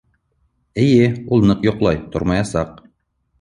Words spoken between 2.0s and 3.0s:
тормаясаҡ.